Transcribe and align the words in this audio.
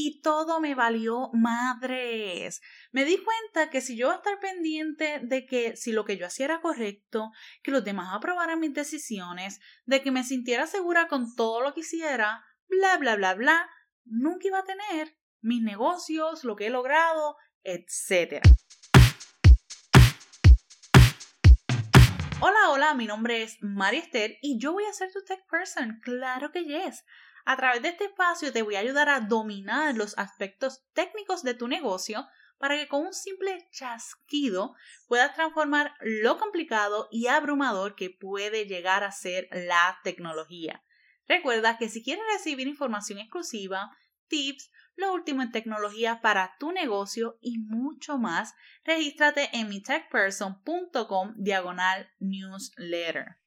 y 0.00 0.20
todo 0.20 0.60
me 0.60 0.76
valió 0.76 1.28
madres. 1.32 2.60
Me 2.92 3.04
di 3.04 3.18
cuenta 3.18 3.68
que 3.68 3.80
si 3.80 3.96
yo 3.96 4.06
iba 4.06 4.14
a 4.14 4.18
estar 4.18 4.38
pendiente 4.38 5.18
de 5.24 5.44
que 5.44 5.76
si 5.76 5.90
lo 5.90 6.04
que 6.04 6.16
yo 6.16 6.24
hacía 6.24 6.44
era 6.44 6.60
correcto, 6.60 7.32
que 7.64 7.72
los 7.72 7.82
demás 7.82 8.14
aprobaran 8.14 8.60
mis 8.60 8.72
decisiones, 8.72 9.58
de 9.86 10.00
que 10.00 10.12
me 10.12 10.22
sintiera 10.22 10.68
segura 10.68 11.08
con 11.08 11.34
todo 11.34 11.62
lo 11.62 11.74
que 11.74 11.80
hiciera, 11.80 12.44
bla, 12.68 12.96
bla, 12.98 13.16
bla, 13.16 13.34
bla, 13.34 13.68
nunca 14.04 14.46
iba 14.46 14.60
a 14.60 14.64
tener 14.64 15.18
mis 15.40 15.62
negocios, 15.62 16.44
lo 16.44 16.54
que 16.54 16.66
he 16.66 16.70
logrado, 16.70 17.36
etc. 17.64 18.40
Hola, 22.40 22.70
hola, 22.70 22.94
mi 22.94 23.06
nombre 23.06 23.42
es 23.42 23.56
María 23.62 23.98
Esther 23.98 24.38
y 24.42 24.60
yo 24.60 24.72
voy 24.74 24.84
a 24.84 24.92
ser 24.92 25.10
tu 25.10 25.24
tech 25.24 25.44
person, 25.50 25.98
claro 26.04 26.52
que 26.52 26.62
yes. 26.66 27.04
A 27.50 27.56
través 27.56 27.80
de 27.80 27.88
este 27.88 28.04
espacio 28.04 28.52
te 28.52 28.60
voy 28.60 28.76
a 28.76 28.80
ayudar 28.80 29.08
a 29.08 29.20
dominar 29.20 29.96
los 29.96 30.18
aspectos 30.18 30.84
técnicos 30.92 31.42
de 31.42 31.54
tu 31.54 31.66
negocio 31.66 32.28
para 32.58 32.76
que 32.76 32.88
con 32.88 33.06
un 33.06 33.14
simple 33.14 33.66
chasquido 33.72 34.74
puedas 35.06 35.34
transformar 35.34 35.94
lo 36.02 36.36
complicado 36.36 37.08
y 37.10 37.28
abrumador 37.28 37.94
que 37.94 38.10
puede 38.10 38.66
llegar 38.66 39.02
a 39.02 39.12
ser 39.12 39.48
la 39.50 39.98
tecnología. 40.04 40.84
Recuerda 41.26 41.78
que 41.78 41.88
si 41.88 42.04
quieres 42.04 42.22
recibir 42.34 42.68
información 42.68 43.18
exclusiva, 43.18 43.96
tips, 44.26 44.70
lo 44.96 45.14
último 45.14 45.40
en 45.40 45.50
tecnología 45.50 46.20
para 46.20 46.54
tu 46.58 46.70
negocio 46.70 47.38
y 47.40 47.56
mucho 47.60 48.18
más, 48.18 48.52
regístrate 48.84 49.48
en 49.54 49.70
mitechperson.com 49.70 51.32
diagonal 51.38 52.10
newsletter. 52.18 53.38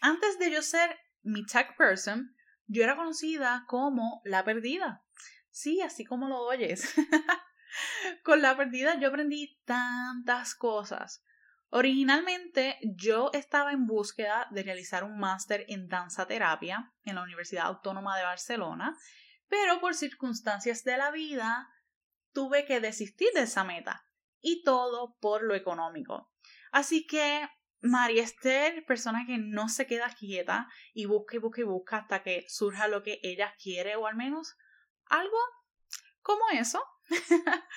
Antes 0.00 0.38
de 0.38 0.52
yo 0.52 0.62
ser 0.62 0.96
mi 1.24 1.44
tech 1.44 1.76
person, 1.76 2.36
yo 2.68 2.84
era 2.84 2.96
conocida 2.96 3.64
como 3.66 4.22
la 4.24 4.44
perdida. 4.44 5.02
Sí, 5.50 5.82
así 5.82 6.04
como 6.04 6.28
lo 6.28 6.40
oyes. 6.42 6.94
Con 8.22 8.40
la 8.40 8.56
perdida 8.56 8.98
yo 8.98 9.08
aprendí 9.08 9.60
tantas 9.64 10.54
cosas. 10.54 11.24
Originalmente 11.70 12.78
yo 12.82 13.30
estaba 13.34 13.72
en 13.72 13.86
búsqueda 13.86 14.46
de 14.50 14.62
realizar 14.62 15.04
un 15.04 15.18
máster 15.18 15.66
en 15.68 15.88
danza 15.88 16.26
terapia 16.26 16.94
en 17.04 17.16
la 17.16 17.22
Universidad 17.22 17.66
Autónoma 17.66 18.16
de 18.16 18.24
Barcelona 18.24 18.96
pero 19.48 19.80
por 19.80 19.94
circunstancias 19.94 20.84
de 20.84 20.96
la 20.96 21.10
vida 21.10 21.68
tuve 22.32 22.64
que 22.64 22.80
desistir 22.80 23.28
de 23.34 23.42
esa 23.42 23.64
meta 23.64 24.06
y 24.40 24.62
todo 24.62 25.16
por 25.20 25.42
lo 25.42 25.54
económico. 25.54 26.30
Así 26.70 27.06
que 27.06 27.48
María 27.80 28.22
Esther, 28.22 28.84
persona 28.86 29.24
que 29.26 29.38
no 29.38 29.68
se 29.68 29.86
queda 29.86 30.14
quieta 30.18 30.68
y 30.94 31.06
busca 31.06 31.36
y 31.36 31.38
busca 31.38 31.60
y 31.60 31.64
busca 31.64 31.96
hasta 31.98 32.22
que 32.22 32.44
surja 32.48 32.88
lo 32.88 33.02
que 33.02 33.20
ella 33.22 33.54
quiere 33.62 33.96
o 33.96 34.06
al 34.06 34.16
menos 34.16 34.56
algo 35.06 35.38
como 36.22 36.48
eso. 36.52 36.82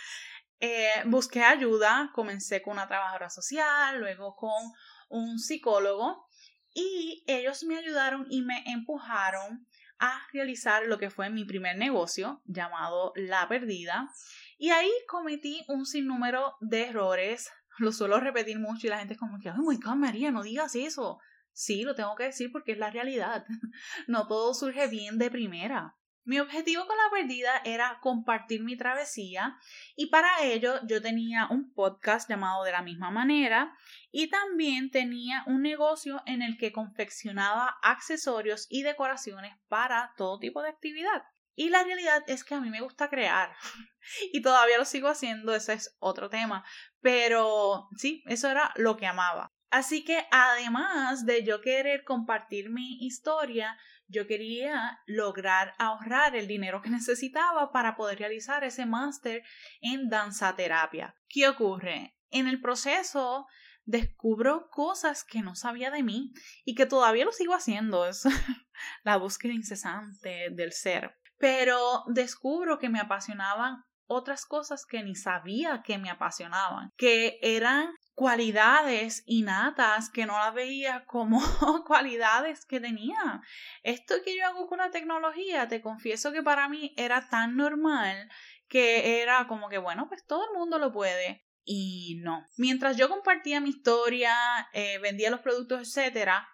eh, 0.59 1.03
busqué 1.05 1.43
ayuda, 1.43 2.11
comencé 2.13 2.61
con 2.61 2.73
una 2.73 2.87
trabajadora 2.87 3.29
social, 3.29 3.99
luego 3.99 4.35
con 4.35 4.61
un 5.09 5.39
psicólogo 5.39 6.27
y 6.73 7.23
ellos 7.27 7.63
me 7.63 7.77
ayudaron 7.77 8.25
y 8.29 8.41
me 8.41 8.63
empujaron 8.65 9.67
a 9.99 10.19
realizar 10.33 10.87
lo 10.87 10.97
que 10.97 11.11
fue 11.11 11.29
mi 11.29 11.45
primer 11.45 11.77
negocio 11.77 12.41
llamado 12.45 13.13
La 13.15 13.47
Perdida. 13.47 14.09
Y 14.57 14.71
ahí 14.71 14.91
cometí 15.07 15.63
un 15.67 15.85
sinnúmero 15.85 16.55
de 16.59 16.87
errores. 16.87 17.51
Lo 17.79 17.91
suelo 17.91 18.19
repetir 18.19 18.59
mucho 18.59 18.87
y 18.87 18.89
la 18.89 18.99
gente 18.99 19.13
es 19.13 19.19
como 19.19 19.39
que, 19.39 19.49
ay, 19.49 19.57
muy 19.57 19.79
María, 19.95 20.31
no 20.31 20.43
digas 20.43 20.75
eso. 20.75 21.19
Sí, 21.53 21.83
lo 21.83 21.95
tengo 21.95 22.15
que 22.15 22.23
decir 22.25 22.51
porque 22.51 22.73
es 22.73 22.77
la 22.77 22.91
realidad. 22.91 23.45
No 24.07 24.27
todo 24.27 24.53
surge 24.53 24.87
bien 24.87 25.17
de 25.17 25.29
primera. 25.29 25.97
Mi 26.23 26.39
objetivo 26.39 26.85
con 26.85 26.95
la 26.95 27.09
perdida 27.11 27.49
era 27.65 27.99
compartir 27.99 28.63
mi 28.63 28.77
travesía 28.77 29.57
y 29.95 30.07
para 30.07 30.43
ello 30.43 30.75
yo 30.87 31.01
tenía 31.01 31.47
un 31.49 31.73
podcast 31.73 32.29
llamado 32.29 32.63
de 32.63 32.71
la 32.71 32.83
misma 32.83 33.09
manera 33.09 33.75
y 34.11 34.27
también 34.27 34.91
tenía 34.91 35.43
un 35.47 35.63
negocio 35.63 36.21
en 36.27 36.43
el 36.43 36.57
que 36.57 36.71
confeccionaba 36.71 37.75
accesorios 37.81 38.67
y 38.69 38.83
decoraciones 38.83 39.55
para 39.67 40.13
todo 40.15 40.37
tipo 40.37 40.61
de 40.61 40.69
actividad. 40.69 41.23
Y 41.61 41.69
la 41.69 41.83
realidad 41.83 42.23
es 42.25 42.43
que 42.43 42.55
a 42.55 42.59
mí 42.59 42.71
me 42.71 42.81
gusta 42.81 43.07
crear 43.07 43.55
y 44.33 44.41
todavía 44.41 44.79
lo 44.79 44.85
sigo 44.85 45.09
haciendo, 45.09 45.53
ese 45.53 45.73
es 45.73 45.95
otro 45.99 46.27
tema, 46.27 46.65
pero 47.01 47.87
sí, 47.97 48.23
eso 48.25 48.49
era 48.49 48.73
lo 48.77 48.97
que 48.97 49.05
amaba. 49.05 49.47
Así 49.69 50.03
que 50.03 50.25
además 50.31 51.23
de 51.27 51.43
yo 51.43 51.61
querer 51.61 52.03
compartir 52.03 52.71
mi 52.71 53.05
historia, 53.05 53.77
yo 54.07 54.25
quería 54.25 55.01
lograr 55.05 55.75
ahorrar 55.77 56.35
el 56.35 56.47
dinero 56.47 56.81
que 56.81 56.89
necesitaba 56.99 57.71
para 57.71 57.95
poder 57.95 58.17
realizar 58.17 58.63
ese 58.63 58.87
máster 58.87 59.43
en 59.81 60.09
danza 60.09 60.55
terapia. 60.55 61.13
¿Qué 61.29 61.47
ocurre? 61.47 62.17
En 62.31 62.47
el 62.47 62.59
proceso 62.59 63.45
descubro 63.85 64.67
cosas 64.71 65.23
que 65.23 65.43
no 65.43 65.53
sabía 65.53 65.91
de 65.91 66.01
mí 66.01 66.33
y 66.65 66.73
que 66.73 66.87
todavía 66.87 67.23
lo 67.23 67.31
sigo 67.31 67.53
haciendo. 67.53 68.07
Es 68.07 68.23
la 69.03 69.17
búsqueda 69.17 69.53
incesante 69.53 70.49
del 70.49 70.71
ser. 70.71 71.20
Pero 71.41 72.03
descubro 72.07 72.79
que 72.79 72.89
me 72.89 72.99
apasionaban 72.99 73.83
otras 74.05 74.45
cosas 74.45 74.85
que 74.85 75.03
ni 75.03 75.15
sabía 75.15 75.81
que 75.83 75.97
me 75.97 76.09
apasionaban, 76.09 76.91
que 76.97 77.39
eran 77.41 77.93
cualidades 78.13 79.23
innatas 79.25 80.09
que 80.09 80.25
no 80.25 80.37
las 80.37 80.53
veía 80.53 81.05
como 81.05 81.41
cualidades 81.87 82.65
que 82.65 82.79
tenía. 82.79 83.41
Esto 83.83 84.15
que 84.23 84.37
yo 84.37 84.45
hago 84.45 84.67
con 84.67 84.79
la 84.79 84.91
tecnología, 84.91 85.67
te 85.67 85.81
confieso 85.81 86.31
que 86.31 86.43
para 86.43 86.69
mí 86.69 86.93
era 86.97 87.27
tan 87.29 87.55
normal 87.55 88.29
que 88.67 89.21
era 89.21 89.47
como 89.47 89.69
que, 89.69 89.77
bueno, 89.77 90.07
pues 90.07 90.25
todo 90.25 90.45
el 90.45 90.57
mundo 90.57 90.77
lo 90.77 90.91
puede. 90.91 91.45
Y 91.63 92.19
no. 92.21 92.45
Mientras 92.57 92.97
yo 92.97 93.09
compartía 93.09 93.59
mi 93.59 93.69
historia, 93.69 94.33
eh, 94.73 94.97
vendía 94.99 95.29
los 95.29 95.41
productos, 95.41 95.81
etcétera, 95.81 96.47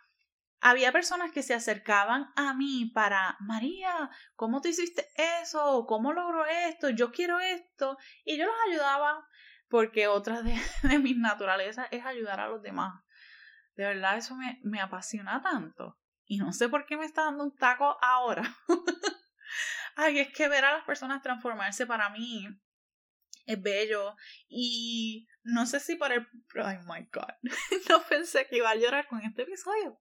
había 0.62 0.92
personas 0.92 1.32
que 1.32 1.44
se 1.44 1.54
acercaban 1.54 2.32
a 2.36 2.54
mí 2.54 2.92
para, 2.94 3.38
María, 3.40 4.10
¿cómo 4.36 4.62
te 4.62 4.70
hiciste 4.70 5.08
eso? 5.42 5.86
¿Cómo 5.88 6.14
logro 6.14 6.46
esto? 6.46 6.90
Yo 6.90 7.12
quiero 7.12 7.40
esto. 7.40 7.98
Y 8.26 8.38
yo 8.38 8.46
los 8.46 8.56
ayudaba 8.70 9.28
porque 9.70 10.08
otra 10.08 10.42
de, 10.84 11.00
mis 11.00 11.18
naturalezas 11.18 11.88
es 11.92 12.06
ayudar 12.06 12.40
a 12.40 12.48
los 12.48 12.62
demás. 12.62 13.04
De 13.76 13.86
verdad, 13.86 14.18
eso 14.18 14.36
me, 14.36 14.60
me 14.64 14.82
apasiona 14.82 15.42
tanto. 15.42 16.00
Y 16.26 16.38
no 16.38 16.52
sé 16.52 16.68
por 16.68 16.86
qué 16.86 16.98
me 16.98 17.06
está 17.06 17.26
dando 17.26 17.44
un 17.44 17.56
taco 17.56 17.98
ahora. 18.02 18.44
Ay, 19.96 20.20
es 20.20 20.34
que 20.34 20.48
ver 20.48 20.66
a 20.66 20.74
las 20.74 20.84
personas 20.84 21.22
transformarse 21.22 21.86
para 21.86 22.10
mí 22.10 22.48
es 23.48 23.62
bello. 23.62 24.16
Y 24.48 25.28
no 25.44 25.66
sé 25.66 25.80
si 25.80 25.96
por 25.96 26.12
el... 26.12 26.28
Oh 26.56 26.94
my 26.94 27.08
God. 27.12 27.34
no 27.90 28.04
pensé 28.04 28.46
que 28.48 28.58
iba 28.58 28.70
a 28.70 28.76
llorar 28.76 29.08
con 29.08 29.22
este 29.22 29.44
episodio. 29.44 30.00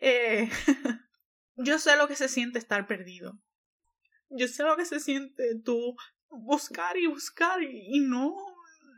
Eh, 0.00 0.50
yo 1.56 1.78
sé 1.78 1.96
lo 1.96 2.08
que 2.08 2.16
se 2.16 2.28
siente 2.28 2.58
estar 2.58 2.86
perdido. 2.86 3.38
Yo 4.28 4.48
sé 4.48 4.64
lo 4.64 4.76
que 4.76 4.84
se 4.84 5.00
siente 5.00 5.60
tú 5.64 5.96
buscar 6.28 6.96
y 6.96 7.06
buscar 7.06 7.62
y, 7.62 8.00
no, 8.00 8.34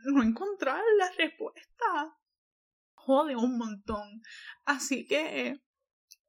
no 0.05 0.23
encontrar 0.23 0.81
la 0.97 1.11
respuesta. 1.11 2.17
Jode 2.95 3.35
un 3.35 3.57
montón. 3.57 4.21
Así 4.65 5.05
que 5.05 5.61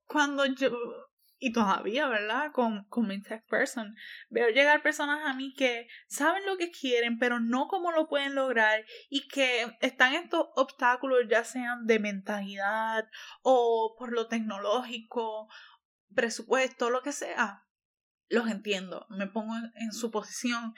cuando 0.06 0.44
yo 0.46 1.09
y 1.42 1.52
todavía, 1.52 2.06
¿verdad? 2.06 2.52
Con, 2.52 2.84
con 2.84 3.08
mi 3.08 3.20
tech 3.20 3.44
person. 3.46 3.96
Veo 4.28 4.50
llegar 4.50 4.82
personas 4.82 5.26
a 5.26 5.32
mí 5.32 5.54
que 5.54 5.88
saben 6.06 6.44
lo 6.44 6.58
que 6.58 6.70
quieren, 6.70 7.18
pero 7.18 7.40
no 7.40 7.66
cómo 7.66 7.92
lo 7.92 8.08
pueden 8.08 8.34
lograr 8.34 8.84
y 9.08 9.26
que 9.26 9.74
están 9.80 10.14
estos 10.14 10.48
obstáculos, 10.54 11.20
ya 11.28 11.42
sean 11.42 11.86
de 11.86 11.98
mentalidad 11.98 13.08
o 13.42 13.96
por 13.98 14.12
lo 14.12 14.28
tecnológico, 14.28 15.48
presupuesto, 16.14 16.90
lo 16.90 17.02
que 17.02 17.12
sea. 17.12 17.64
Los 18.28 18.48
entiendo, 18.48 19.06
me 19.08 19.26
pongo 19.26 19.56
en, 19.56 19.72
en 19.76 19.92
su 19.92 20.10
posición 20.10 20.74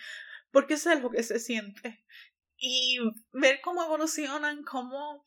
porque 0.53 0.77
sé 0.77 1.01
lo 1.01 1.11
que 1.11 1.25
se 1.25 1.41
siente. 1.41 2.05
Y 2.57 2.99
ver 3.33 3.61
cómo 3.63 3.83
evolucionan, 3.83 4.63
cómo 4.63 5.25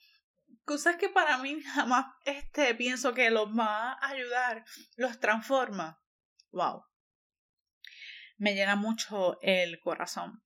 cosas 0.66 0.98
que 0.98 1.10
para 1.10 1.38
mí 1.38 1.62
jamás 1.74 2.08
este, 2.26 2.76
pienso 2.76 3.14
que 3.14 3.30
los 3.30 3.48
va 3.50 3.94
a 3.94 4.10
ayudar, 4.10 4.66
los 4.98 5.20
transforma. 5.20 6.02
Wow. 6.52 6.84
Me 8.38 8.54
llena 8.54 8.76
mucho 8.76 9.40
el 9.42 9.80
corazón. 9.80 10.42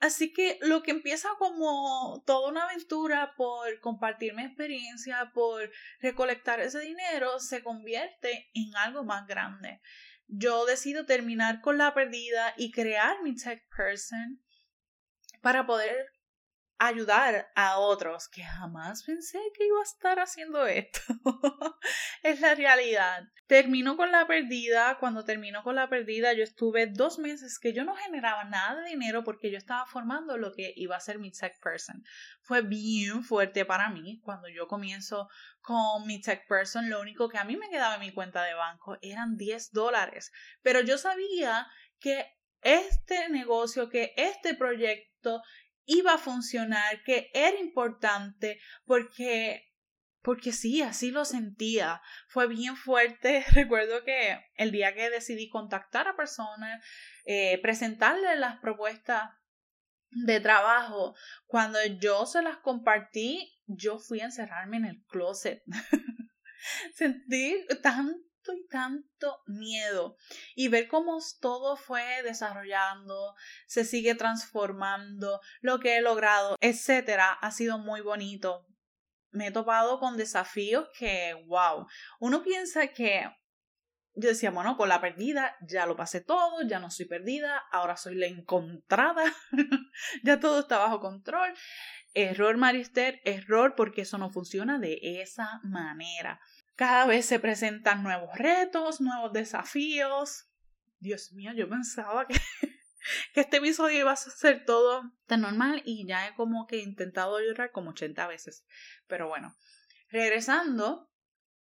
Así 0.00 0.32
que 0.32 0.58
lo 0.62 0.82
que 0.82 0.92
empieza 0.92 1.28
como 1.38 2.22
toda 2.24 2.50
una 2.50 2.64
aventura 2.64 3.34
por 3.36 3.80
compartir 3.80 4.32
mi 4.32 4.44
experiencia, 4.44 5.32
por 5.34 5.70
recolectar 6.00 6.60
ese 6.60 6.80
dinero, 6.80 7.40
se 7.40 7.64
convierte 7.64 8.48
en 8.54 8.76
algo 8.76 9.02
más 9.02 9.26
grande. 9.26 9.80
Yo 10.28 10.66
decido 10.66 11.04
terminar 11.04 11.60
con 11.62 11.78
la 11.78 11.94
perdida 11.94 12.54
y 12.56 12.70
crear 12.70 13.22
mi 13.22 13.34
tech 13.34 13.66
person 13.76 14.40
para 15.40 15.66
poder 15.66 16.12
ayudar 16.78 17.50
a 17.56 17.78
otros, 17.78 18.28
que 18.28 18.42
jamás 18.44 19.02
pensé 19.02 19.38
que 19.56 19.66
iba 19.66 19.80
a 19.80 19.82
estar 19.82 20.20
haciendo 20.20 20.66
esto. 20.66 21.00
es 22.22 22.40
la 22.40 22.54
realidad. 22.54 23.28
Termino 23.46 23.96
con 23.96 24.12
la 24.12 24.26
perdida. 24.26 24.96
Cuando 24.98 25.24
termino 25.24 25.62
con 25.64 25.74
la 25.74 25.88
perdida, 25.88 26.32
yo 26.34 26.44
estuve 26.44 26.86
dos 26.86 27.18
meses 27.18 27.58
que 27.58 27.72
yo 27.72 27.84
no 27.84 27.96
generaba 27.96 28.44
nada 28.44 28.82
de 28.82 28.90
dinero 28.90 29.24
porque 29.24 29.50
yo 29.50 29.58
estaba 29.58 29.86
formando 29.86 30.36
lo 30.36 30.52
que 30.52 30.72
iba 30.76 30.96
a 30.96 31.00
ser 31.00 31.18
mi 31.18 31.32
tech 31.32 31.58
person. 31.60 32.04
Fue 32.42 32.62
bien 32.62 33.24
fuerte 33.24 33.64
para 33.64 33.90
mí. 33.90 34.20
Cuando 34.22 34.48
yo 34.48 34.68
comienzo 34.68 35.28
con 35.60 36.06
mi 36.06 36.20
tech 36.20 36.46
person, 36.46 36.88
lo 36.88 37.00
único 37.00 37.28
que 37.28 37.38
a 37.38 37.44
mí 37.44 37.56
me 37.56 37.68
quedaba 37.68 37.94
en 37.94 38.00
mi 38.00 38.12
cuenta 38.12 38.44
de 38.44 38.54
banco 38.54 38.98
eran 39.02 39.36
10 39.36 39.72
dólares. 39.72 40.30
Pero 40.62 40.80
yo 40.80 40.96
sabía 40.96 41.66
que 41.98 42.38
este 42.62 43.28
negocio, 43.28 43.88
que 43.88 44.12
este 44.16 44.54
proyecto 44.54 45.42
iba 45.88 46.14
a 46.14 46.18
funcionar, 46.18 47.02
que 47.02 47.30
era 47.34 47.58
importante, 47.58 48.60
porque 48.84 49.64
porque 50.22 50.52
sí, 50.52 50.82
así 50.82 51.10
lo 51.10 51.24
sentía. 51.24 52.02
Fue 52.28 52.46
bien 52.48 52.76
fuerte. 52.76 53.44
Recuerdo 53.54 54.04
que 54.04 54.38
el 54.56 54.70
día 54.72 54.94
que 54.94 55.08
decidí 55.08 55.48
contactar 55.48 56.06
a 56.06 56.16
personas, 56.16 56.84
eh, 57.24 57.58
presentarles 57.62 58.38
las 58.38 58.58
propuestas 58.58 59.30
de 60.10 60.40
trabajo, 60.40 61.14
cuando 61.46 61.78
yo 62.00 62.26
se 62.26 62.42
las 62.42 62.58
compartí, 62.58 63.58
yo 63.66 63.98
fui 63.98 64.20
a 64.20 64.26
encerrarme 64.26 64.76
en 64.78 64.84
el 64.84 65.04
closet. 65.06 65.62
Sentí 66.94 67.64
tan 67.82 68.14
y 68.46 68.66
tanto 68.68 69.42
miedo 69.46 70.16
y 70.54 70.68
ver 70.68 70.88
cómo 70.88 71.18
todo 71.40 71.76
fue 71.76 72.22
desarrollando, 72.22 73.34
se 73.66 73.84
sigue 73.84 74.14
transformando, 74.14 75.40
lo 75.60 75.78
que 75.80 75.96
he 75.96 76.00
logrado, 76.00 76.56
etcétera, 76.60 77.32
ha 77.32 77.50
sido 77.50 77.78
muy 77.78 78.00
bonito. 78.00 78.66
Me 79.30 79.48
he 79.48 79.50
topado 79.50 79.98
con 80.00 80.16
desafíos 80.16 80.88
que, 80.98 81.34
wow, 81.46 81.86
uno 82.18 82.42
piensa 82.42 82.86
que 82.88 83.30
yo 84.14 84.30
decía, 84.30 84.50
bueno, 84.50 84.76
con 84.76 84.88
la 84.88 85.00
perdida 85.00 85.56
ya 85.60 85.86
lo 85.86 85.94
pasé 85.94 86.20
todo, 86.20 86.62
ya 86.62 86.80
no 86.80 86.90
soy 86.90 87.06
perdida, 87.06 87.56
ahora 87.70 87.96
soy 87.96 88.16
la 88.16 88.26
encontrada, 88.26 89.22
ya 90.24 90.40
todo 90.40 90.60
está 90.60 90.78
bajo 90.78 90.98
control. 90.98 91.54
Error, 92.14 92.56
Marister, 92.56 93.20
error 93.24 93.74
porque 93.76 94.02
eso 94.02 94.18
no 94.18 94.30
funciona 94.30 94.78
de 94.78 94.98
esa 95.02 95.60
manera. 95.62 96.40
Cada 96.78 97.06
vez 97.06 97.26
se 97.26 97.40
presentan 97.40 98.04
nuevos 98.04 98.38
retos, 98.38 99.00
nuevos 99.00 99.32
desafíos. 99.32 100.48
Dios 101.00 101.32
mío, 101.32 101.50
yo 101.52 101.68
pensaba 101.68 102.24
que, 102.28 102.34
que 103.34 103.40
este 103.40 103.56
episodio 103.56 103.98
iba 103.98 104.12
a 104.12 104.16
ser 104.16 104.64
todo 104.64 105.02
tan 105.26 105.40
normal 105.40 105.82
y 105.84 106.06
ya 106.06 106.28
he 106.28 106.36
como 106.36 106.68
que 106.68 106.76
intentado 106.76 107.40
llorar 107.40 107.72
como 107.72 107.90
80 107.90 108.28
veces. 108.28 108.64
Pero 109.08 109.26
bueno, 109.26 109.56
regresando, 110.08 111.10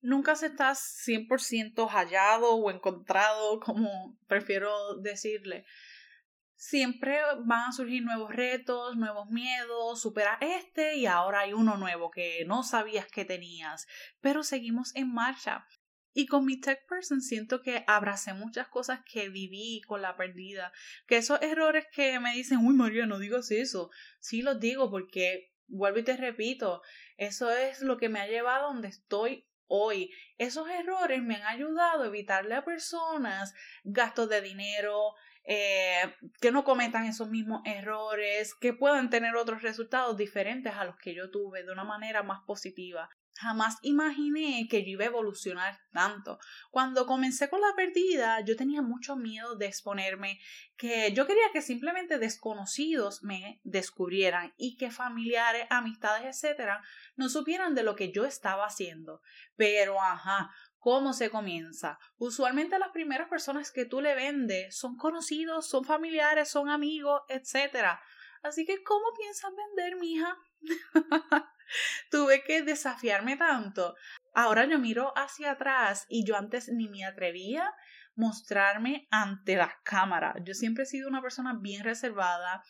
nunca 0.02 0.36
se 0.36 0.48
está 0.48 0.72
100% 0.72 1.88
hallado 1.88 2.50
o 2.50 2.70
encontrado, 2.70 3.58
como 3.60 4.18
prefiero 4.26 4.98
decirle 4.98 5.64
siempre 6.56 7.18
van 7.44 7.68
a 7.68 7.72
surgir 7.72 8.02
nuevos 8.02 8.34
retos, 8.34 8.96
nuevos 8.96 9.28
miedos, 9.28 10.00
supera 10.00 10.38
este 10.40 10.96
y 10.96 11.06
ahora 11.06 11.40
hay 11.40 11.52
uno 11.52 11.76
nuevo 11.76 12.10
que 12.10 12.44
no 12.46 12.62
sabías 12.62 13.06
que 13.06 13.24
tenías, 13.24 13.86
pero 14.20 14.42
seguimos 14.42 14.94
en 14.96 15.12
marcha. 15.12 15.66
Y 16.14 16.26
con 16.26 16.46
mi 16.46 16.58
tech 16.58 16.86
person 16.88 17.20
siento 17.20 17.60
que 17.60 17.84
abracé 17.86 18.32
muchas 18.32 18.68
cosas 18.68 19.00
que 19.04 19.28
viví 19.28 19.82
con 19.86 20.00
la 20.00 20.16
perdida, 20.16 20.72
que 21.06 21.18
esos 21.18 21.42
errores 21.42 21.84
que 21.92 22.18
me 22.20 22.32
dicen, 22.32 22.64
uy 22.64 22.74
María, 22.74 23.04
no 23.04 23.18
digas 23.18 23.50
eso, 23.50 23.90
sí 24.18 24.40
los 24.40 24.58
digo 24.58 24.90
porque, 24.90 25.52
vuelvo 25.66 25.98
y 25.98 26.04
te 26.04 26.16
repito, 26.16 26.80
eso 27.18 27.50
es 27.50 27.82
lo 27.82 27.98
que 27.98 28.08
me 28.08 28.20
ha 28.20 28.26
llevado 28.26 28.64
a 28.64 28.72
donde 28.72 28.88
estoy 28.88 29.46
hoy. 29.66 30.10
Esos 30.38 30.68
errores 30.70 31.22
me 31.22 31.36
han 31.36 31.42
ayudado 31.42 32.04
a 32.04 32.06
evitarle 32.06 32.54
a 32.54 32.64
personas 32.64 33.54
gastos 33.84 34.30
de 34.30 34.40
dinero, 34.40 35.14
eh, 35.48 36.12
que 36.40 36.50
no 36.50 36.64
cometan 36.64 37.04
esos 37.04 37.28
mismos 37.28 37.62
errores, 37.64 38.54
que 38.54 38.72
puedan 38.72 39.10
tener 39.10 39.37
otros 39.37 39.62
resultados 39.62 40.16
diferentes 40.16 40.75
a 40.75 40.84
los 40.84 40.96
que 40.96 41.14
yo 41.14 41.31
tuve 41.31 41.62
de 41.62 41.72
una 41.72 41.84
manera 41.84 42.25
más 42.25 42.40
positiva. 42.44 43.08
Jamás 43.38 43.76
imaginé 43.82 44.66
que 44.69 44.82
yo 44.82 44.93
iba 44.93 45.04
a 45.04 45.08
evolucionar 45.08 45.78
tanto. 45.93 46.38
Cuando 46.70 47.06
comencé 47.06 47.50
con 47.50 47.60
la 47.60 47.75
perdida, 47.76 48.40
yo 48.40 48.56
tenía 48.56 48.81
mucho 48.81 49.14
miedo 49.14 49.56
de 49.56 49.66
exponerme, 49.66 50.40
que 50.76 51.12
yo 51.12 51.26
quería 51.26 51.52
que 51.52 51.60
simplemente 51.60 52.19
desconocidos 52.19 53.22
me 53.22 53.60
descubrieran 53.62 54.54
y 54.56 54.76
que 54.78 54.90
familiares, 54.90 55.66
amistades, 55.69 56.25
etcétera, 56.25 56.82
no 57.14 57.28
supieran 57.28 57.75
de 57.75 57.82
lo 57.82 57.94
que 57.94 58.10
yo 58.10 58.25
estaba 58.25 58.64
haciendo. 58.64 59.20
Pero, 59.54 60.00
ajá, 60.00 60.50
¿Cómo 60.78 61.12
se 61.12 61.31
comienza? 61.31 61.99
Usualmente 62.19 62.78
las 62.78 62.90
primeras 62.90 63.28
personas 63.28 63.73
que 63.73 63.87
tú 63.87 64.00
le 64.00 64.14
vendes 64.14 64.76
son 64.76 64.96
conocidos, 64.96 65.69
son 65.69 65.84
familiares, 65.84 66.49
son 66.49 66.69
amigos, 66.69 67.23
etc. 67.28 67.99
Así 68.43 68.64
que, 68.64 68.82
¿cómo 68.84 69.06
piensas 69.19 69.50
vender, 69.56 69.96
mija? 69.96 70.37
Tuve 72.11 72.44
que 72.44 72.62
desafiarme 72.62 73.37
tanto. 73.37 73.96
Ahora 74.34 74.67
yo 74.67 74.78
miro 74.78 75.12
hacia 75.17 75.52
atrás 75.52 76.06
y 76.08 76.25
yo 76.25 76.37
antes 76.37 76.69
ni 76.69 76.88
me 76.88 77.05
atrevía 77.05 77.75
mostrarme 78.14 79.06
ante 79.11 79.56
la 79.56 79.78
cámara. 79.84 80.34
Yo 80.44 80.55
siempre 80.55 80.84
he 80.84 80.87
sido 80.87 81.08
una 81.08 81.23
persona 81.23 81.55
bien 81.61 81.84
reservada, 81.84 82.62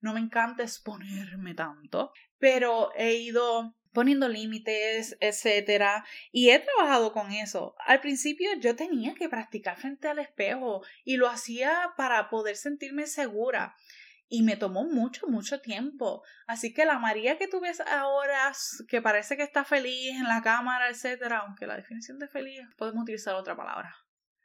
no 0.00 0.14
me 0.14 0.20
encanta 0.20 0.62
exponerme 0.62 1.54
tanto, 1.54 2.12
pero 2.38 2.90
he 2.94 3.14
ido 3.14 3.74
poniendo 3.94 4.28
límites, 4.28 5.16
etcétera, 5.20 6.04
y 6.32 6.50
he 6.50 6.58
trabajado 6.58 7.12
con 7.12 7.32
eso. 7.32 7.74
Al 7.86 8.00
principio 8.00 8.50
yo 8.58 8.76
tenía 8.76 9.14
que 9.14 9.28
practicar 9.28 9.78
frente 9.78 10.08
al 10.08 10.18
espejo 10.18 10.82
y 11.04 11.16
lo 11.16 11.28
hacía 11.28 11.94
para 11.96 12.28
poder 12.28 12.56
sentirme 12.56 13.06
segura. 13.06 13.74
Y 14.28 14.42
me 14.42 14.56
tomó 14.56 14.84
mucho, 14.84 15.28
mucho 15.28 15.60
tiempo. 15.60 16.22
Así 16.46 16.74
que 16.74 16.84
la 16.84 16.98
María 16.98 17.38
que 17.38 17.46
tú 17.46 17.60
ves 17.60 17.80
ahora, 17.80 18.52
que 18.88 19.00
parece 19.00 19.36
que 19.36 19.42
está 19.44 19.64
feliz 19.64 20.10
en 20.10 20.24
la 20.24 20.42
cámara, 20.42 20.88
etcétera, 20.88 21.44
aunque 21.46 21.66
la 21.66 21.76
definición 21.76 22.18
de 22.18 22.26
feliz 22.26 22.60
podemos 22.76 23.02
utilizar 23.02 23.34
otra 23.34 23.54
palabra. 23.54 23.94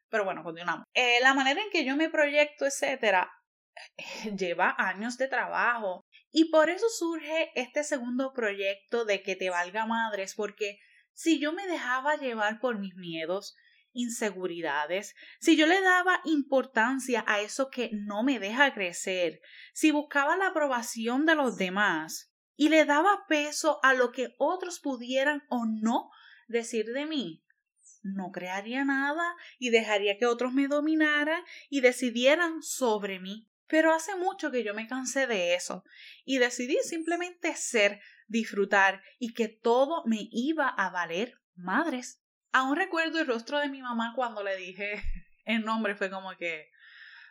Pero 0.09 0.25
bueno, 0.25 0.43
continuamos. 0.43 0.85
Eh, 0.93 1.19
la 1.21 1.33
manera 1.33 1.61
en 1.61 1.69
que 1.71 1.85
yo 1.85 1.95
me 1.95 2.09
proyecto, 2.09 2.65
etcétera, 2.65 3.31
lleva 4.37 4.75
años 4.77 5.17
de 5.17 5.27
trabajo. 5.27 6.05
Y 6.31 6.45
por 6.51 6.69
eso 6.69 6.87
surge 6.89 7.51
este 7.55 7.83
segundo 7.83 8.33
proyecto 8.33 9.05
de 9.05 9.23
que 9.23 9.35
te 9.35 9.49
valga 9.49 9.85
madres, 9.85 10.35
porque 10.35 10.79
si 11.13 11.39
yo 11.39 11.53
me 11.53 11.67
dejaba 11.67 12.17
llevar 12.17 12.59
por 12.59 12.79
mis 12.79 12.95
miedos, 12.95 13.55
inseguridades, 13.93 15.15
si 15.39 15.57
yo 15.57 15.65
le 15.65 15.81
daba 15.81 16.21
importancia 16.25 17.23
a 17.27 17.41
eso 17.41 17.69
que 17.69 17.89
no 17.93 18.23
me 18.23 18.39
deja 18.39 18.73
crecer, 18.73 19.41
si 19.73 19.91
buscaba 19.91 20.37
la 20.37 20.47
aprobación 20.47 21.25
de 21.25 21.35
los 21.35 21.57
demás 21.57 22.31
y 22.55 22.69
le 22.69 22.85
daba 22.85 23.25
peso 23.27 23.79
a 23.83 23.93
lo 23.93 24.11
que 24.11 24.35
otros 24.37 24.79
pudieran 24.79 25.43
o 25.49 25.65
no 25.65 26.11
decir 26.47 26.85
de 26.87 27.05
mí, 27.05 27.43
no 28.03 28.31
crearía 28.31 28.85
nada 28.85 29.35
y 29.57 29.71
dejaría 29.71 30.17
que 30.17 30.25
otros 30.25 30.53
me 30.53 30.67
dominaran 30.67 31.43
y 31.69 31.81
decidieran 31.81 32.61
sobre 32.61 33.19
mí. 33.19 33.48
Pero 33.69 33.93
hace 33.93 34.15
mucho 34.15 34.49
que 34.49 34.63
yo 34.63 34.73
me 34.73 34.87
cansé 34.87 35.27
de 35.27 35.53
eso 35.53 35.83
y 36.25 36.39
decidí 36.39 36.77
simplemente 36.83 37.55
ser, 37.55 38.01
disfrutar 38.27 39.03
y 39.19 39.33
que 39.33 39.47
todo 39.47 40.03
me 40.05 40.27
iba 40.31 40.67
a 40.67 40.89
valer 40.89 41.39
madres. 41.55 42.23
Aún 42.51 42.75
recuerdo 42.75 43.21
el 43.21 43.27
rostro 43.27 43.59
de 43.59 43.69
mi 43.69 43.81
mamá 43.81 44.13
cuando 44.15 44.43
le 44.43 44.57
dije 44.57 45.01
el 45.45 45.63
nombre, 45.63 45.95
fue 45.95 46.09
como 46.09 46.35
que, 46.35 46.71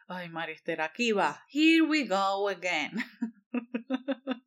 ay 0.07 0.29
Marister, 0.29 0.81
aquí 0.81 1.11
va, 1.11 1.45
here 1.53 1.83
we 1.83 2.07
go 2.07 2.49
again. 2.49 2.93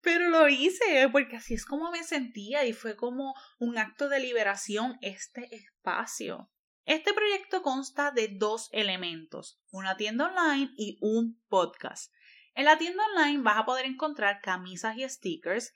Pero 0.00 0.30
lo 0.30 0.48
hice 0.48 1.06
porque 1.12 1.36
así 1.36 1.52
es 1.52 1.66
como 1.66 1.90
me 1.90 2.02
sentía 2.02 2.64
y 2.64 2.72
fue 2.72 2.96
como 2.96 3.34
un 3.58 3.76
acto 3.76 4.08
de 4.08 4.20
liberación 4.20 4.96
este 5.02 5.54
espacio. 5.54 6.50
Este 6.90 7.14
proyecto 7.14 7.62
consta 7.62 8.10
de 8.10 8.26
dos 8.26 8.68
elementos, 8.72 9.62
una 9.70 9.96
tienda 9.96 10.26
online 10.26 10.72
y 10.76 10.98
un 11.00 11.40
podcast. 11.48 12.12
En 12.56 12.64
la 12.64 12.78
tienda 12.78 13.04
online 13.14 13.44
vas 13.44 13.58
a 13.58 13.64
poder 13.64 13.86
encontrar 13.86 14.40
camisas 14.40 14.96
y 14.96 15.08
stickers, 15.08 15.72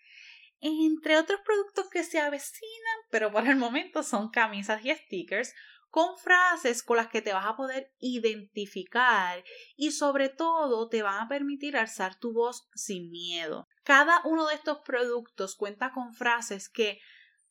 entre 0.59 1.17
otros 1.17 1.39
productos 1.45 1.89
que 1.89 2.03
se 2.03 2.19
avecinan, 2.19 2.99
pero 3.13 3.31
por 3.31 3.47
el 3.47 3.55
momento 3.55 4.03
son 4.03 4.29
camisas 4.31 4.85
y 4.85 4.93
stickers 4.93 5.55
con 5.89 6.19
frases 6.19 6.83
con 6.83 6.97
las 6.97 7.07
que 7.07 7.23
te 7.23 7.33
vas 7.33 7.47
a 7.47 7.55
poder 7.55 7.93
identificar 8.01 9.45
y 9.77 9.93
sobre 9.93 10.31
todo 10.31 10.89
te 10.89 11.03
van 11.03 11.21
a 11.21 11.29
permitir 11.29 11.77
alzar 11.77 12.19
tu 12.19 12.33
voz 12.33 12.69
sin 12.75 13.13
miedo. 13.13 13.69
Cada 13.85 14.21
uno 14.25 14.49
de 14.49 14.57
estos 14.57 14.79
productos 14.79 15.55
cuenta 15.55 15.93
con 15.93 16.13
frases 16.13 16.69
que 16.69 16.99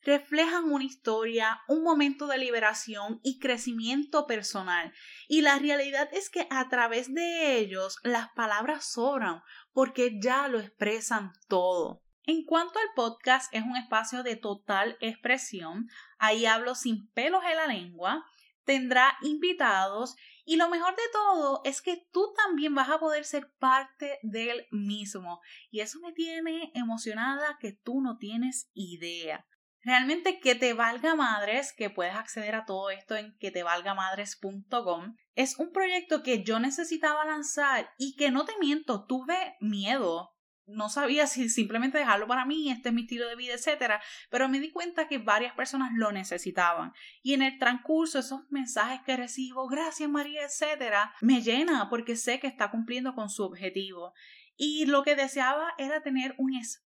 reflejan 0.03 0.71
una 0.71 0.83
historia, 0.83 1.61
un 1.67 1.83
momento 1.83 2.27
de 2.27 2.37
liberación 2.37 3.19
y 3.23 3.39
crecimiento 3.39 4.27
personal. 4.27 4.93
Y 5.27 5.41
la 5.41 5.57
realidad 5.59 6.09
es 6.11 6.29
que 6.29 6.47
a 6.49 6.69
través 6.69 7.13
de 7.13 7.57
ellos 7.57 7.97
las 8.03 8.29
palabras 8.29 8.85
sobran 8.85 9.41
porque 9.71 10.19
ya 10.21 10.47
lo 10.47 10.59
expresan 10.59 11.33
todo. 11.47 12.01
En 12.25 12.45
cuanto 12.45 12.79
al 12.79 12.93
podcast, 12.95 13.53
es 13.53 13.63
un 13.63 13.75
espacio 13.75 14.23
de 14.23 14.37
total 14.37 14.97
expresión. 15.01 15.89
Ahí 16.17 16.45
hablo 16.45 16.73
sin 16.73 17.09
pelos 17.09 17.43
en 17.43 17.57
la 17.57 17.67
lengua. 17.67 18.25
Tendrá 18.63 19.17
invitados 19.23 20.15
y 20.45 20.55
lo 20.55 20.69
mejor 20.69 20.95
de 20.95 21.03
todo 21.11 21.61
es 21.65 21.81
que 21.81 22.07
tú 22.11 22.33
también 22.35 22.75
vas 22.75 22.89
a 22.89 22.99
poder 22.99 23.25
ser 23.25 23.51
parte 23.59 24.19
del 24.23 24.67
mismo. 24.71 25.41
Y 25.69 25.81
eso 25.81 25.99
me 25.99 26.13
tiene 26.13 26.71
emocionada 26.75 27.57
que 27.59 27.73
tú 27.73 28.01
no 28.01 28.17
tienes 28.17 28.69
idea. 28.73 29.45
Realmente 29.83 30.39
que 30.39 30.55
te 30.55 30.73
valga 30.73 31.13
madres, 31.13 31.73
que 31.73 31.89
puedes 31.89 32.15
acceder 32.15 32.55
a 32.55 32.65
todo 32.65 32.89
esto 32.89 33.17
en 33.17 33.37
que 33.37 33.51
te 33.51 33.63
valga 33.63 33.93
madres.com, 33.93 35.17
es 35.35 35.59
un 35.59 35.73
proyecto 35.73 36.23
que 36.23 36.43
yo 36.43 36.59
necesitaba 36.59 37.25
lanzar 37.25 37.89
y 37.97 38.15
que 38.15 38.31
no 38.31 38.45
te 38.45 38.53
miento, 38.59 39.05
tuve 39.05 39.57
miedo. 39.59 40.29
No 40.65 40.87
sabía 40.87 41.27
si 41.27 41.49
simplemente 41.49 41.97
dejarlo 41.97 42.27
para 42.27 42.45
mí, 42.45 42.71
este 42.71 42.89
es 42.89 42.95
mi 42.95 43.01
estilo 43.01 43.27
de 43.27 43.35
vida, 43.35 43.55
etcétera, 43.55 44.01
pero 44.29 44.47
me 44.47 44.61
di 44.61 44.71
cuenta 44.71 45.09
que 45.09 45.17
varias 45.17 45.53
personas 45.53 45.91
lo 45.93 46.13
necesitaban. 46.13 46.93
Y 47.21 47.33
en 47.33 47.41
el 47.41 47.59
transcurso, 47.59 48.19
esos 48.19 48.49
mensajes 48.49 49.01
que 49.05 49.17
recibo, 49.17 49.67
gracias 49.67 50.09
María, 50.09 50.45
etcétera, 50.45 51.13
me 51.19 51.41
llena 51.41 51.89
porque 51.89 52.15
sé 52.15 52.39
que 52.39 52.47
está 52.47 52.71
cumpliendo 52.71 53.15
con 53.15 53.29
su 53.29 53.43
objetivo. 53.43 54.13
Y 54.55 54.85
lo 54.85 55.03
que 55.03 55.17
deseaba 55.17 55.73
era 55.77 56.01
tener 56.01 56.35
un 56.37 56.55
espacio 56.55 56.82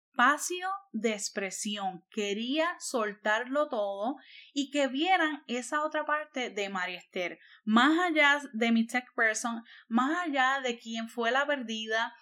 de 0.92 1.12
expresión. 1.12 2.04
Quería 2.10 2.74
soltarlo 2.78 3.68
todo 3.68 4.16
y 4.52 4.70
que 4.70 4.88
vieran 4.88 5.42
esa 5.46 5.82
otra 5.84 6.04
parte 6.04 6.50
de 6.50 6.68
María 6.68 6.98
Esther, 6.98 7.38
más 7.64 7.98
allá 7.98 8.40
de 8.52 8.72
mi 8.72 8.86
tech 8.86 9.04
person, 9.14 9.62
más 9.88 10.26
allá 10.26 10.60
de 10.62 10.78
quien 10.78 11.08
fue 11.08 11.30
la 11.30 11.46
perdida, 11.46 12.14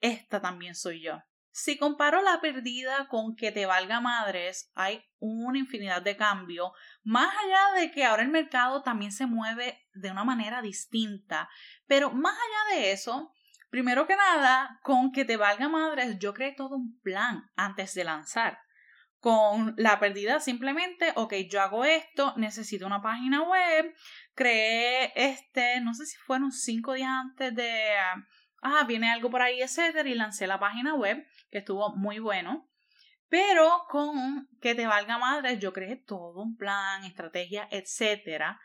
esta 0.00 0.40
también 0.40 0.74
soy 0.74 1.02
yo. 1.02 1.22
Si 1.52 1.78
comparo 1.78 2.20
la 2.20 2.40
perdida 2.42 3.08
con 3.08 3.34
que 3.34 3.50
te 3.50 3.64
valga 3.64 4.00
madres, 4.00 4.70
hay 4.74 5.02
una 5.18 5.58
infinidad 5.58 6.02
de 6.02 6.16
cambio, 6.16 6.72
más 7.02 7.32
allá 7.34 7.80
de 7.80 7.90
que 7.90 8.04
ahora 8.04 8.22
el 8.22 8.28
mercado 8.28 8.82
también 8.82 9.10
se 9.10 9.24
mueve 9.24 9.86
de 9.94 10.10
una 10.10 10.24
manera 10.24 10.60
distinta, 10.60 11.48
pero 11.86 12.10
más 12.10 12.34
allá 12.34 12.76
de 12.76 12.92
eso, 12.92 13.32
Primero 13.76 14.06
que 14.06 14.16
nada, 14.16 14.80
con 14.82 15.12
que 15.12 15.26
te 15.26 15.36
valga 15.36 15.68
madres, 15.68 16.18
yo 16.18 16.32
creé 16.32 16.52
todo 16.52 16.76
un 16.76 16.98
plan 17.02 17.50
antes 17.56 17.92
de 17.92 18.04
lanzar. 18.04 18.58
Con 19.20 19.74
la 19.76 20.00
pérdida 20.00 20.40
simplemente, 20.40 21.12
ok, 21.14 21.34
yo 21.50 21.60
hago 21.60 21.84
esto, 21.84 22.32
necesito 22.38 22.86
una 22.86 23.02
página 23.02 23.42
web, 23.42 23.94
creé 24.34 25.12
este, 25.14 25.82
no 25.82 25.92
sé 25.92 26.06
si 26.06 26.16
fueron 26.16 26.52
cinco 26.52 26.94
días 26.94 27.10
antes 27.10 27.54
de, 27.54 27.96
ah, 28.62 28.84
viene 28.88 29.12
algo 29.12 29.28
por 29.28 29.42
ahí, 29.42 29.60
etcétera, 29.60 30.08
y 30.08 30.14
lancé 30.14 30.46
la 30.46 30.58
página 30.58 30.94
web, 30.94 31.22
que 31.50 31.58
estuvo 31.58 31.94
muy 31.96 32.18
bueno. 32.18 32.70
Pero 33.28 33.84
con 33.90 34.48
que 34.62 34.74
te 34.74 34.86
valga 34.86 35.18
madres, 35.18 35.58
yo 35.58 35.74
creé 35.74 35.96
todo 35.96 36.40
un 36.42 36.56
plan, 36.56 37.04
estrategia, 37.04 37.68
etcétera. 37.70 38.58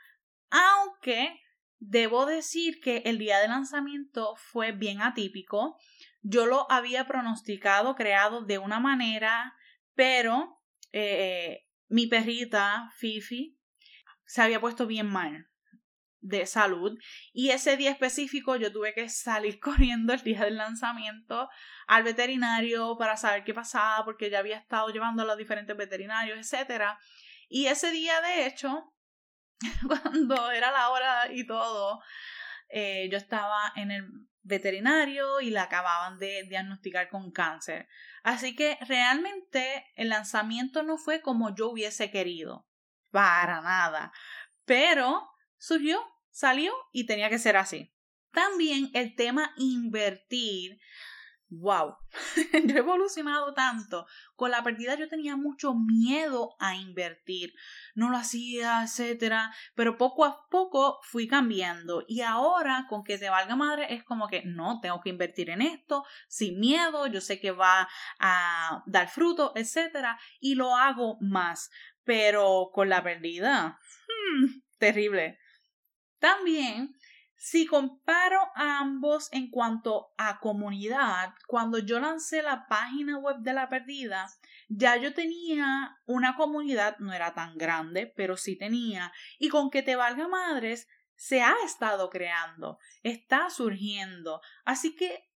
Aunque 0.51 1.37
Debo 1.83 2.27
decir 2.27 2.79
que 2.79 2.97
el 3.05 3.17
día 3.17 3.39
de 3.39 3.47
lanzamiento 3.47 4.35
fue 4.35 4.71
bien 4.71 5.01
atípico. 5.01 5.79
Yo 6.21 6.45
lo 6.45 6.71
había 6.71 7.07
pronosticado, 7.07 7.95
creado 7.95 8.45
de 8.45 8.59
una 8.59 8.79
manera, 8.79 9.55
pero 9.95 10.61
eh, 10.91 11.65
mi 11.87 12.05
perrita, 12.05 12.91
Fifi, 12.97 13.57
se 14.25 14.43
había 14.43 14.61
puesto 14.61 14.85
bien 14.85 15.07
mal 15.07 15.47
de 16.19 16.45
salud 16.45 16.99
y 17.33 17.49
ese 17.49 17.77
día 17.77 17.89
específico 17.89 18.55
yo 18.57 18.71
tuve 18.71 18.93
que 18.93 19.09
salir 19.09 19.59
corriendo 19.59 20.13
el 20.13 20.21
día 20.21 20.45
del 20.45 20.57
lanzamiento 20.57 21.49
al 21.87 22.03
veterinario 22.03 22.95
para 22.99 23.17
saber 23.17 23.43
qué 23.43 23.55
pasaba 23.55 24.05
porque 24.05 24.29
ya 24.29 24.37
había 24.37 24.57
estado 24.59 24.89
llevando 24.89 25.23
a 25.23 25.25
los 25.25 25.35
diferentes 25.35 25.75
veterinarios, 25.75 26.37
etcétera. 26.37 26.99
Y 27.49 27.65
ese 27.65 27.89
día, 27.89 28.21
de 28.21 28.45
hecho, 28.45 28.93
cuando 29.87 30.51
era 30.51 30.71
la 30.71 30.89
hora 30.89 31.31
y 31.31 31.45
todo, 31.45 32.01
eh, 32.69 33.09
yo 33.11 33.17
estaba 33.17 33.73
en 33.75 33.91
el 33.91 34.07
veterinario 34.43 35.41
y 35.41 35.51
la 35.51 35.63
acababan 35.63 36.17
de 36.17 36.43
diagnosticar 36.43 37.09
con 37.09 37.31
cáncer. 37.31 37.87
Así 38.23 38.55
que 38.55 38.77
realmente 38.81 39.85
el 39.95 40.09
lanzamiento 40.09 40.83
no 40.83 40.97
fue 40.97 41.21
como 41.21 41.53
yo 41.55 41.69
hubiese 41.69 42.11
querido. 42.11 42.67
Para 43.11 43.61
nada. 43.61 44.13
Pero 44.65 45.29
surgió, 45.57 45.99
salió 46.29 46.73
y 46.91 47.05
tenía 47.05 47.29
que 47.29 47.39
ser 47.39 47.57
así. 47.57 47.93
También 48.31 48.89
el 48.93 49.15
tema 49.15 49.53
invertir 49.57 50.79
wow, 51.51 51.97
yo 52.65 52.75
he 52.75 52.79
evolucionado 52.79 53.53
tanto. 53.53 54.07
Con 54.35 54.51
la 54.51 54.63
pérdida 54.63 54.95
yo 54.95 55.07
tenía 55.07 55.35
mucho 55.35 55.75
miedo 55.75 56.55
a 56.59 56.75
invertir. 56.75 57.53
No 57.93 58.09
lo 58.09 58.17
hacía, 58.17 58.83
etcétera. 58.83 59.53
Pero 59.75 59.97
poco 59.97 60.25
a 60.25 60.47
poco 60.49 60.99
fui 61.03 61.27
cambiando. 61.27 62.03
Y 62.07 62.21
ahora, 62.21 62.85
con 62.89 63.03
que 63.03 63.17
te 63.17 63.29
valga 63.29 63.55
madre, 63.55 63.93
es 63.93 64.03
como 64.03 64.27
que 64.27 64.43
no, 64.45 64.79
tengo 64.81 65.01
que 65.01 65.09
invertir 65.09 65.49
en 65.49 65.61
esto, 65.61 66.05
sin 66.27 66.59
miedo. 66.59 67.05
Yo 67.07 67.21
sé 67.21 67.39
que 67.39 67.51
va 67.51 67.87
a 68.19 68.83
dar 68.85 69.09
fruto, 69.09 69.51
etcétera. 69.55 70.17
Y 70.39 70.55
lo 70.55 70.75
hago 70.75 71.17
más. 71.19 71.69
Pero 72.03 72.71
con 72.73 72.89
la 72.89 73.03
pérdida, 73.03 73.77
hmm, 74.07 74.61
terrible. 74.79 75.37
También 76.19 76.95
si 77.43 77.65
comparo 77.65 78.39
a 78.53 78.77
ambos 78.77 79.27
en 79.31 79.49
cuanto 79.49 80.13
a 80.15 80.39
comunidad, 80.39 81.33
cuando 81.47 81.79
yo 81.79 81.99
lancé 81.99 82.43
la 82.43 82.67
página 82.67 83.17
web 83.17 83.37
de 83.39 83.51
la 83.51 83.67
perdida, 83.67 84.29
ya 84.69 84.95
yo 84.97 85.15
tenía 85.15 85.99
una 86.05 86.35
comunidad, 86.35 86.99
no 86.99 87.11
era 87.11 87.33
tan 87.33 87.57
grande, 87.57 88.05
pero 88.05 88.37
sí 88.37 88.55
tenía, 88.55 89.11
y 89.39 89.49
con 89.49 89.71
que 89.71 89.81
te 89.81 89.95
valga 89.95 90.27
madres, 90.27 90.87
se 91.15 91.41
ha 91.41 91.55
estado 91.65 92.11
creando, 92.11 92.77
está 93.01 93.49
surgiendo. 93.49 94.41
Así 94.63 94.95
que 94.95 95.30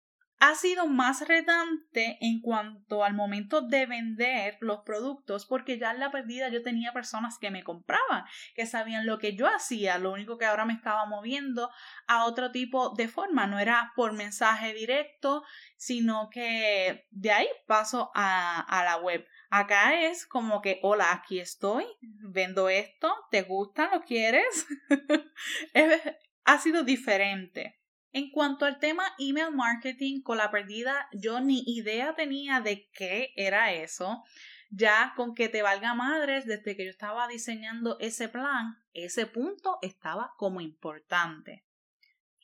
ha 0.43 0.55
sido 0.55 0.87
más 0.87 1.25
retante 1.25 2.17
en 2.19 2.41
cuanto 2.41 3.05
al 3.05 3.13
momento 3.13 3.61
de 3.61 3.85
vender 3.85 4.57
los 4.59 4.81
productos 4.81 5.45
porque 5.45 5.79
ya 5.79 5.91
en 5.91 6.01
la 6.01 6.11
perdida 6.11 6.49
yo 6.49 6.61
tenía 6.61 6.91
personas 6.91 7.37
que 7.37 7.49
me 7.49 7.63
compraban, 7.63 8.25
que 8.53 8.65
sabían 8.65 9.05
lo 9.05 9.19
que 9.19 9.37
yo 9.37 9.47
hacía, 9.47 9.97
lo 9.99 10.11
único 10.11 10.37
que 10.37 10.43
ahora 10.43 10.65
me 10.65 10.73
estaba 10.73 11.05
moviendo 11.05 11.69
a 12.07 12.25
otro 12.25 12.51
tipo 12.51 12.89
de 12.89 13.07
forma, 13.07 13.47
no 13.47 13.57
era 13.57 13.93
por 13.95 14.11
mensaje 14.11 14.73
directo, 14.73 15.45
sino 15.77 16.29
que 16.29 17.07
de 17.09 17.31
ahí 17.31 17.47
paso 17.65 18.11
a, 18.13 18.59
a 18.59 18.83
la 18.83 18.97
web. 18.97 19.25
Acá 19.49 20.01
es 20.01 20.25
como 20.25 20.61
que, 20.61 20.81
hola, 20.83 21.13
aquí 21.13 21.39
estoy, 21.39 21.85
vendo 22.01 22.67
esto, 22.67 23.15
¿te 23.31 23.43
gusta? 23.43 23.89
¿Lo 23.93 24.01
quieres? 24.01 24.67
ha 26.43 26.57
sido 26.57 26.83
diferente. 26.83 27.79
En 28.13 28.29
cuanto 28.29 28.65
al 28.65 28.77
tema 28.77 29.03
email 29.17 29.51
marketing 29.51 30.21
con 30.21 30.37
la 30.37 30.51
perdida, 30.51 31.09
yo 31.13 31.41
ni 31.41 31.63
idea 31.65 32.13
tenía 32.13 32.61
de 32.61 32.87
qué 32.91 33.33
era 33.35 33.73
eso. 33.73 34.23
Ya 34.69 35.13
con 35.15 35.33
que 35.33 35.49
te 35.49 35.63
valga 35.63 35.95
madres, 35.95 36.45
desde 36.45 36.75
que 36.75 36.85
yo 36.85 36.91
estaba 36.91 37.27
diseñando 37.27 37.97
ese 37.99 38.29
plan, 38.29 38.77
ese 38.93 39.25
punto 39.25 39.79
estaba 39.81 40.35
como 40.37 40.61
importante. 40.61 41.65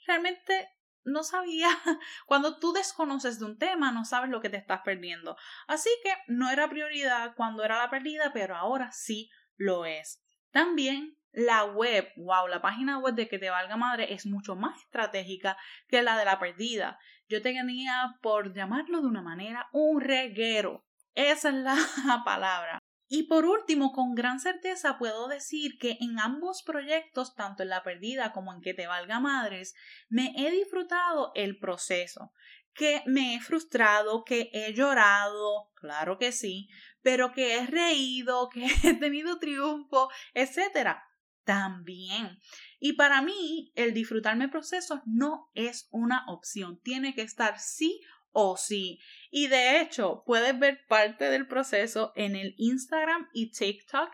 Realmente 0.07 0.69
no 1.03 1.23
sabía, 1.23 1.69
cuando 2.25 2.57
tú 2.57 2.73
desconoces 2.73 3.37
de 3.37 3.45
un 3.45 3.59
tema, 3.59 3.91
no 3.91 4.05
sabes 4.05 4.31
lo 4.31 4.41
que 4.41 4.49
te 4.49 4.57
estás 4.57 4.81
perdiendo. 4.81 5.37
Así 5.67 5.89
que 6.03 6.11
no 6.27 6.49
era 6.49 6.67
prioridad 6.67 7.35
cuando 7.35 7.63
era 7.63 7.77
la 7.77 7.91
perdida, 7.91 8.31
pero 8.33 8.55
ahora 8.55 8.91
sí 8.91 9.29
lo 9.55 9.85
es. 9.85 10.23
También 10.49 11.18
la 11.31 11.65
web, 11.65 12.11
wow, 12.17 12.47
la 12.47 12.61
página 12.61 12.97
web 12.99 13.15
de 13.15 13.27
que 13.27 13.39
te 13.39 13.49
valga 13.49 13.77
madre 13.77 14.13
es 14.13 14.25
mucho 14.25 14.55
más 14.55 14.79
estratégica 14.81 15.57
que 15.87 16.01
la 16.01 16.17
de 16.17 16.25
la 16.25 16.39
perdida. 16.39 16.99
Yo 17.27 17.41
tenía, 17.41 18.17
por 18.21 18.53
llamarlo 18.53 19.01
de 19.01 19.07
una 19.07 19.21
manera, 19.21 19.67
un 19.71 20.01
reguero. 20.01 20.85
Esa 21.13 21.49
es 21.49 21.55
la 21.55 21.75
palabra. 22.25 22.79
Y 23.11 23.23
por 23.23 23.45
último, 23.45 23.91
con 23.91 24.13
gran 24.13 24.39
certeza 24.39 24.99
puedo 24.99 25.27
decir 25.27 25.77
que 25.79 25.97
en 25.99 26.19
ambos 26.19 26.61
proyectos, 26.63 27.35
tanto 27.35 27.63
en 27.63 27.69
la 27.69 27.83
perdida 27.83 28.33
como 28.33 28.53
en 28.53 28.61
que 28.61 28.75
te 28.75 28.85
valga 28.85 29.19
madres, 29.19 29.73
me 30.09 30.33
he 30.37 30.51
disfrutado 30.51 31.31
el 31.33 31.57
proceso, 31.57 32.33
que 32.73 33.01
me 33.07 33.35
he 33.35 33.39
frustrado, 33.39 34.23
que 34.23 34.51
he 34.53 34.73
llorado, 34.73 35.71
claro 35.73 36.19
que 36.19 36.31
sí, 36.31 36.69
pero 37.01 37.31
que 37.31 37.57
he 37.57 37.65
reído, 37.65 38.47
que 38.53 38.67
he 38.83 38.93
tenido 38.93 39.39
triunfo, 39.39 40.09
etcétera 40.35 41.08
también. 41.43 42.39
Y 42.79 42.93
para 42.93 43.21
mí, 43.21 43.71
el 43.75 43.93
disfrutarme 43.93 44.45
el 44.45 44.51
proceso 44.51 45.01
no 45.05 45.49
es 45.53 45.87
una 45.91 46.25
opción, 46.27 46.79
tiene 46.81 47.13
que 47.13 47.21
estar 47.21 47.59
sí 47.59 48.01
o 48.31 48.57
sí. 48.57 48.99
Y 49.31 49.47
de 49.47 49.81
hecho, 49.81 50.23
puedes 50.25 50.57
ver 50.57 50.85
parte 50.87 51.25
del 51.25 51.47
proceso 51.47 52.13
en 52.15 52.35
el 52.35 52.53
Instagram 52.57 53.27
y 53.33 53.51
TikTok. 53.51 54.09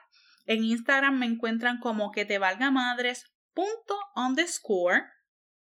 En 0.45 0.63
Instagram 0.63 1.17
me 1.17 1.25
encuentran 1.25 1.79
como 1.79 2.11
que 2.11 2.25
te 2.25 2.37
valga 2.37 2.71
madres 2.71 3.25
punto 3.55 3.97
underscore 4.15 5.03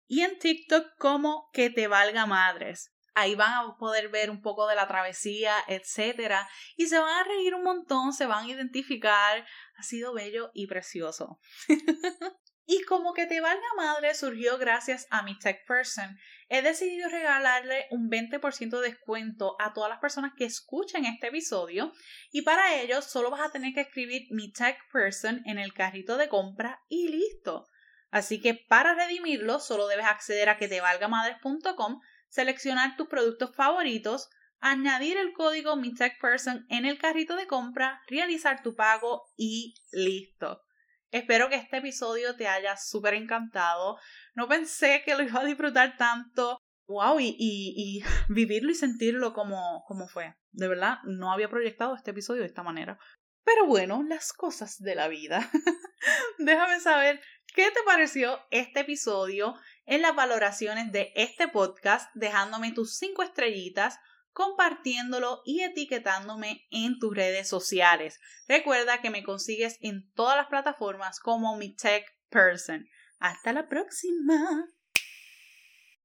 y 0.07 0.21
en 0.21 0.39
TikTok 0.39 0.97
como 0.99 1.51
que 1.53 1.69
te 1.69 1.89
valga 1.89 2.27
madres. 2.27 2.92
Ahí 3.15 3.35
van 3.35 3.53
a 3.53 3.77
poder 3.77 4.09
ver 4.09 4.31
un 4.31 4.41
poco 4.41 4.67
de 4.67 4.75
la 4.75 4.89
travesía, 4.89 5.55
etcétera, 5.69 6.49
y 6.77 6.87
se 6.87 6.99
van 6.99 7.19
a 7.19 7.25
reír 7.25 7.55
un 7.55 7.63
montón, 7.63 8.13
se 8.13 8.27
van 8.27 8.45
a 8.45 8.49
identificar. 8.49 9.45
Ha 9.77 9.83
sido 9.83 10.15
bello 10.15 10.51
y 10.55 10.67
precioso. 10.67 11.39
y 12.67 12.83
como 12.85 13.13
que 13.13 13.27
te 13.27 13.41
valga 13.41 13.67
madre 13.77 14.15
surgió 14.15 14.57
gracias 14.57 15.07
a 15.11 15.23
mi 15.23 15.39
Tech 15.39 15.67
Person, 15.67 16.19
he 16.49 16.63
decidido 16.63 17.09
regalarle 17.09 17.87
un 17.91 18.09
20% 18.09 18.81
de 18.81 18.89
descuento 18.89 19.57
a 19.59 19.73
todas 19.73 19.91
las 19.91 20.01
personas 20.01 20.33
que 20.37 20.45
escuchen 20.45 21.05
este 21.05 21.29
episodio 21.29 21.93
y 22.31 22.43
para 22.43 22.77
ello 22.77 23.03
solo 23.03 23.31
vas 23.31 23.41
a 23.41 23.51
tener 23.51 23.75
que 23.75 23.81
escribir 23.81 24.27
mi 24.31 24.53
Tech 24.53 24.79
Person 24.93 25.43
en 25.47 25.59
el 25.59 25.75
carrito 25.75 26.17
de 26.17 26.29
compra 26.29 26.81
y 26.89 27.09
listo. 27.09 27.67
Así 28.11 28.41
que 28.41 28.55
para 28.55 28.95
redimirlo 28.95 29.59
solo 29.59 29.89
debes 29.89 30.07
acceder 30.07 30.51
a 30.51 30.59
que 30.59 30.69
te 30.69 30.81
valgamadres.com 30.81 32.01
seleccionar 32.33 32.97
tus 32.97 33.09
productos 33.09 33.55
favoritos, 33.55 34.31
añadir 34.59 35.19
el 35.19 35.35
código 35.35 35.77
MiTechPerson 35.77 36.65
en 36.71 36.87
el 36.87 36.97
carrito 36.97 37.37
de 37.37 37.47
compra, 37.47 38.01
realizar 38.09 38.63
tu 38.63 38.75
pago 38.75 39.25
y 39.37 39.75
listo. 39.93 40.63
Espero 41.11 41.51
que 41.51 41.57
este 41.57 41.77
episodio 41.77 42.35
te 42.35 42.49
haya 42.49 42.79
súper 42.79 43.15
encantado. 43.15 43.99
No 44.35 44.49
pensé 44.49 45.03
que 45.05 45.15
lo 45.15 45.23
iba 45.23 45.41
a 45.41 45.45
disfrutar 45.45 45.99
tanto. 45.99 46.59
Wow, 46.87 47.21
y, 47.21 47.37
y, 47.39 48.03
vivirlo 48.33 48.71
y 48.71 48.77
sentirlo 48.77 49.35
como, 49.35 49.85
como 49.87 50.09
fue. 50.09 50.35
De 50.53 50.69
verdad, 50.69 51.01
no 51.05 51.33
había 51.33 51.51
proyectado 51.51 51.95
este 51.95 52.13
episodio 52.13 52.41
de 52.41 52.49
esta 52.49 52.63
manera. 52.63 52.99
Pero 53.45 53.67
bueno, 53.67 54.03
las 54.05 54.33
cosas 54.33 54.81
de 54.81 54.95
la 54.95 55.09
vida. 55.09 55.51
Déjame 56.39 56.81
saber 56.81 57.21
qué 57.55 57.71
te 57.71 57.83
pareció 57.85 58.41
este 58.51 58.81
episodio 58.81 59.55
en 59.93 60.01
las 60.01 60.15
valoraciones 60.17 60.91
de 60.91 61.13
este 61.17 61.49
podcast, 61.49 62.09
dejándome 62.15 62.73
tus 62.73 62.97
cinco 62.97 63.23
estrellitas, 63.23 63.99
compartiéndolo 64.33 65.43
y 65.45 65.61
etiquetándome 65.61 66.67
en 66.71 66.99
tus 66.99 67.15
redes 67.15 67.47
sociales. 67.47 68.19
Recuerda 68.49 69.03
que 69.03 69.11
me 69.11 69.23
consigues 69.23 69.77
en 69.83 70.11
todas 70.15 70.39
las 70.39 70.47
plataformas 70.47 71.21
como 71.21 71.59
mi 71.59 71.77
tech 71.77 72.07
person. 72.31 72.89
Hasta 73.19 73.53
la 73.53 73.69
próxima. 73.69 74.65